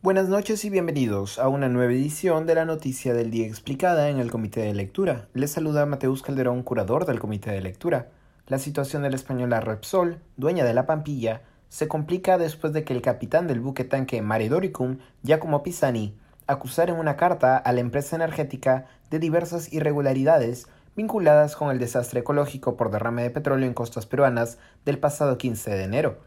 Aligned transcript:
Buenas 0.00 0.30
noches 0.30 0.64
y 0.64 0.70
bienvenidos 0.70 1.38
a 1.38 1.48
una 1.48 1.68
nueva 1.68 1.92
edición 1.92 2.46
de 2.46 2.54
la 2.54 2.64
Noticia 2.64 3.12
del 3.12 3.30
Día 3.30 3.46
Explicada 3.46 4.08
en 4.08 4.18
el 4.20 4.30
Comité 4.30 4.60
de 4.60 4.72
Lectura. 4.72 5.28
Les 5.34 5.50
saluda 5.50 5.84
Mateus 5.84 6.22
Calderón, 6.22 6.62
curador 6.62 7.04
del 7.04 7.20
Comité 7.20 7.50
de 7.50 7.60
Lectura. 7.60 8.08
La 8.46 8.58
situación 8.58 9.02
de 9.02 9.10
la 9.10 9.16
española 9.16 9.60
Repsol, 9.60 10.22
dueña 10.38 10.64
de 10.64 10.72
la 10.72 10.86
Pampilla, 10.86 11.42
se 11.68 11.88
complica 11.88 12.38
después 12.38 12.72
de 12.72 12.84
que 12.84 12.94
el 12.94 13.02
capitán 13.02 13.46
del 13.46 13.60
buque 13.60 13.84
tanque 13.84 14.22
Mare 14.22 14.48
Doricum, 14.48 14.96
Giacomo 15.22 15.62
Pisani, 15.62 16.16
acusara 16.46 16.94
en 16.94 16.98
una 16.98 17.16
carta 17.16 17.58
a 17.58 17.72
la 17.74 17.80
empresa 17.80 18.16
energética 18.16 18.86
de 19.10 19.18
diversas 19.18 19.72
irregularidades 19.74 20.68
vinculadas 20.96 21.54
con 21.54 21.70
el 21.70 21.78
desastre 21.78 22.20
ecológico 22.20 22.78
por 22.78 22.90
derrame 22.90 23.24
de 23.24 23.30
petróleo 23.30 23.66
en 23.66 23.74
costas 23.74 24.06
peruanas 24.06 24.58
del 24.86 24.98
pasado 24.98 25.36
15 25.36 25.70
de 25.70 25.84
enero. 25.84 26.18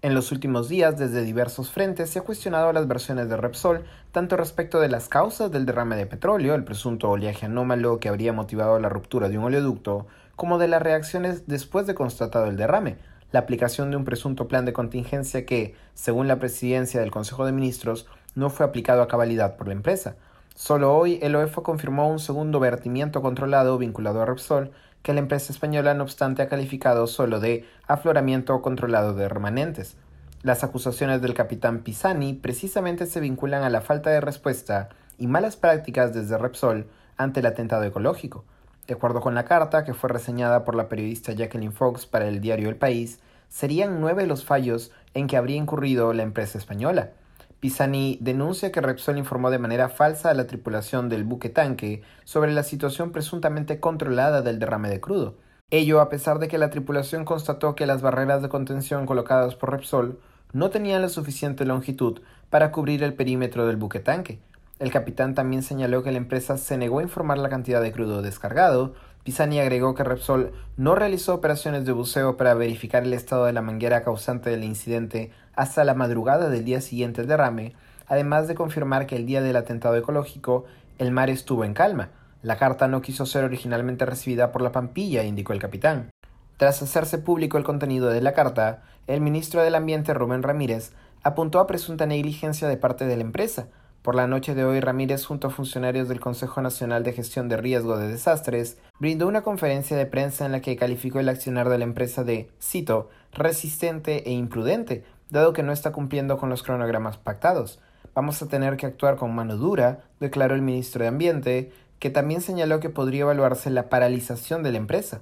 En 0.00 0.14
los 0.14 0.30
últimos 0.30 0.68
días, 0.68 0.96
desde 0.96 1.24
diversos 1.24 1.72
frentes, 1.72 2.10
se 2.10 2.20
ha 2.20 2.22
cuestionado 2.22 2.72
las 2.72 2.86
versiones 2.86 3.28
de 3.28 3.36
Repsol, 3.36 3.84
tanto 4.12 4.36
respecto 4.36 4.78
de 4.78 4.88
las 4.88 5.08
causas 5.08 5.50
del 5.50 5.66
derrame 5.66 5.96
de 5.96 6.06
petróleo, 6.06 6.54
el 6.54 6.62
presunto 6.62 7.10
oleaje 7.10 7.46
anómalo 7.46 7.98
que 7.98 8.08
habría 8.08 8.32
motivado 8.32 8.78
la 8.78 8.88
ruptura 8.88 9.28
de 9.28 9.38
un 9.38 9.46
oleoducto, 9.46 10.06
como 10.36 10.58
de 10.58 10.68
las 10.68 10.82
reacciones 10.82 11.48
después 11.48 11.88
de 11.88 11.96
constatado 11.96 12.46
el 12.46 12.56
derrame, 12.56 12.98
la 13.32 13.40
aplicación 13.40 13.90
de 13.90 13.96
un 13.96 14.04
presunto 14.04 14.46
plan 14.46 14.64
de 14.64 14.72
contingencia 14.72 15.44
que, 15.44 15.74
según 15.94 16.28
la 16.28 16.38
presidencia 16.38 17.00
del 17.00 17.10
Consejo 17.10 17.44
de 17.44 17.50
Ministros, 17.50 18.06
no 18.36 18.50
fue 18.50 18.66
aplicado 18.66 19.02
a 19.02 19.08
cabalidad 19.08 19.56
por 19.56 19.66
la 19.66 19.72
empresa. 19.72 20.14
Solo 20.58 20.96
hoy 20.96 21.20
el 21.22 21.36
OEFO 21.36 21.62
confirmó 21.62 22.10
un 22.10 22.18
segundo 22.18 22.58
vertimiento 22.58 23.22
controlado 23.22 23.78
vinculado 23.78 24.20
a 24.20 24.26
Repsol, 24.26 24.72
que 25.04 25.12
la 25.12 25.20
empresa 25.20 25.52
española 25.52 25.94
no 25.94 26.02
obstante 26.02 26.42
ha 26.42 26.48
calificado 26.48 27.06
solo 27.06 27.38
de 27.38 27.64
afloramiento 27.86 28.60
controlado 28.60 29.14
de 29.14 29.28
remanentes. 29.28 29.96
Las 30.42 30.64
acusaciones 30.64 31.22
del 31.22 31.32
capitán 31.32 31.84
Pisani 31.84 32.34
precisamente 32.34 33.06
se 33.06 33.20
vinculan 33.20 33.62
a 33.62 33.70
la 33.70 33.82
falta 33.82 34.10
de 34.10 34.20
respuesta 34.20 34.88
y 35.16 35.28
malas 35.28 35.54
prácticas 35.54 36.12
desde 36.12 36.36
Repsol 36.36 36.88
ante 37.16 37.38
el 37.38 37.46
atentado 37.46 37.84
ecológico. 37.84 38.44
De 38.88 38.94
acuerdo 38.94 39.20
con 39.20 39.36
la 39.36 39.44
carta, 39.44 39.84
que 39.84 39.94
fue 39.94 40.10
reseñada 40.10 40.64
por 40.64 40.74
la 40.74 40.88
periodista 40.88 41.30
Jacqueline 41.30 41.72
Fox 41.72 42.04
para 42.04 42.26
el 42.26 42.40
diario 42.40 42.68
El 42.68 42.76
País, 42.76 43.20
serían 43.48 44.00
nueve 44.00 44.26
los 44.26 44.44
fallos 44.44 44.90
en 45.14 45.28
que 45.28 45.36
habría 45.36 45.56
incurrido 45.56 46.12
la 46.14 46.24
empresa 46.24 46.58
española. 46.58 47.12
Pisani 47.60 48.18
denuncia 48.20 48.70
que 48.70 48.80
Repsol 48.80 49.18
informó 49.18 49.50
de 49.50 49.58
manera 49.58 49.88
falsa 49.88 50.30
a 50.30 50.34
la 50.34 50.46
tripulación 50.46 51.08
del 51.08 51.24
buque 51.24 51.48
tanque 51.48 52.02
sobre 52.24 52.52
la 52.52 52.62
situación 52.62 53.10
presuntamente 53.10 53.80
controlada 53.80 54.42
del 54.42 54.60
derrame 54.60 54.88
de 54.88 55.00
crudo. 55.00 55.36
Ello 55.70 56.00
a 56.00 56.08
pesar 56.08 56.38
de 56.38 56.48
que 56.48 56.56
la 56.56 56.70
tripulación 56.70 57.24
constató 57.24 57.74
que 57.74 57.86
las 57.86 58.00
barreras 58.00 58.42
de 58.42 58.48
contención 58.48 59.06
colocadas 59.06 59.56
por 59.56 59.72
Repsol 59.72 60.20
no 60.52 60.70
tenían 60.70 61.02
la 61.02 61.08
suficiente 61.08 61.64
longitud 61.64 62.20
para 62.48 62.70
cubrir 62.70 63.02
el 63.02 63.14
perímetro 63.14 63.66
del 63.66 63.76
buque 63.76 64.00
tanque. 64.00 64.40
El 64.78 64.92
capitán 64.92 65.34
también 65.34 65.62
señaló 65.64 66.04
que 66.04 66.12
la 66.12 66.18
empresa 66.18 66.56
se 66.56 66.78
negó 66.78 67.00
a 67.00 67.02
informar 67.02 67.38
la 67.38 67.48
cantidad 67.48 67.82
de 67.82 67.90
crudo 67.90 68.22
descargado. 68.22 68.94
Pisani 69.28 69.60
agregó 69.60 69.94
que 69.94 70.04
Repsol 70.04 70.52
no 70.78 70.94
realizó 70.94 71.34
operaciones 71.34 71.84
de 71.84 71.92
buceo 71.92 72.38
para 72.38 72.54
verificar 72.54 73.02
el 73.02 73.12
estado 73.12 73.44
de 73.44 73.52
la 73.52 73.60
manguera 73.60 74.02
causante 74.02 74.48
del 74.48 74.64
incidente 74.64 75.32
hasta 75.54 75.84
la 75.84 75.92
madrugada 75.92 76.48
del 76.48 76.64
día 76.64 76.80
siguiente 76.80 77.20
al 77.20 77.26
derrame, 77.26 77.74
además 78.06 78.48
de 78.48 78.54
confirmar 78.54 79.06
que 79.06 79.16
el 79.16 79.26
día 79.26 79.42
del 79.42 79.56
atentado 79.56 79.96
ecológico 79.96 80.64
el 80.96 81.10
mar 81.10 81.28
estuvo 81.28 81.66
en 81.66 81.74
calma. 81.74 82.08
La 82.40 82.56
carta 82.56 82.88
no 82.88 83.02
quiso 83.02 83.26
ser 83.26 83.44
originalmente 83.44 84.06
recibida 84.06 84.50
por 84.50 84.62
la 84.62 84.72
Pampilla, 84.72 85.24
indicó 85.24 85.52
el 85.52 85.58
capitán. 85.58 86.08
Tras 86.56 86.80
hacerse 86.80 87.18
público 87.18 87.58
el 87.58 87.64
contenido 87.64 88.08
de 88.08 88.22
la 88.22 88.32
carta, 88.32 88.82
el 89.06 89.20
ministro 89.20 89.62
del 89.62 89.74
Ambiente 89.74 90.14
Rubén 90.14 90.42
Ramírez 90.42 90.92
apuntó 91.22 91.60
a 91.60 91.66
presunta 91.66 92.06
negligencia 92.06 92.66
de 92.66 92.78
parte 92.78 93.04
de 93.04 93.16
la 93.16 93.24
empresa. 93.24 93.68
Por 94.08 94.14
la 94.14 94.26
noche 94.26 94.54
de 94.54 94.64
hoy, 94.64 94.80
Ramírez, 94.80 95.26
junto 95.26 95.48
a 95.48 95.50
funcionarios 95.50 96.08
del 96.08 96.18
Consejo 96.18 96.62
Nacional 96.62 97.02
de 97.02 97.12
Gestión 97.12 97.50
de 97.50 97.58
Riesgo 97.58 97.98
de 97.98 98.08
Desastres, 98.08 98.78
brindó 98.98 99.28
una 99.28 99.42
conferencia 99.42 99.98
de 99.98 100.06
prensa 100.06 100.46
en 100.46 100.52
la 100.52 100.62
que 100.62 100.76
calificó 100.76 101.20
el 101.20 101.28
accionar 101.28 101.68
de 101.68 101.76
la 101.76 101.84
empresa 101.84 102.24
de, 102.24 102.48
cito, 102.58 103.10
resistente 103.34 104.26
e 104.26 104.32
imprudente, 104.32 105.04
dado 105.28 105.52
que 105.52 105.62
no 105.62 105.72
está 105.72 105.92
cumpliendo 105.92 106.38
con 106.38 106.48
los 106.48 106.62
cronogramas 106.62 107.18
pactados. 107.18 107.80
Vamos 108.14 108.40
a 108.40 108.48
tener 108.48 108.78
que 108.78 108.86
actuar 108.86 109.16
con 109.16 109.34
mano 109.34 109.58
dura, 109.58 110.04
declaró 110.20 110.54
el 110.54 110.62
ministro 110.62 111.02
de 111.02 111.08
Ambiente, 111.08 111.70
que 111.98 112.08
también 112.08 112.40
señaló 112.40 112.80
que 112.80 112.88
podría 112.88 113.24
evaluarse 113.24 113.68
la 113.68 113.90
paralización 113.90 114.62
de 114.62 114.72
la 114.72 114.78
empresa. 114.78 115.20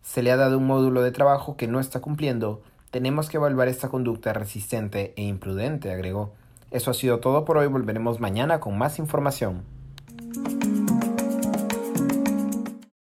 Se 0.00 0.22
le 0.22 0.32
ha 0.32 0.38
dado 0.38 0.56
un 0.56 0.66
módulo 0.66 1.02
de 1.02 1.12
trabajo 1.12 1.58
que 1.58 1.68
no 1.68 1.80
está 1.80 2.00
cumpliendo. 2.00 2.62
Tenemos 2.90 3.28
que 3.28 3.36
evaluar 3.36 3.68
esta 3.68 3.90
conducta 3.90 4.32
resistente 4.32 5.12
e 5.16 5.22
imprudente, 5.22 5.92
agregó. 5.92 6.32
Eso 6.72 6.90
ha 6.90 6.94
sido 6.94 7.20
todo 7.20 7.44
por 7.44 7.58
hoy. 7.58 7.66
Volveremos 7.66 8.18
mañana 8.18 8.58
con 8.58 8.78
más 8.78 8.98
información. 8.98 9.62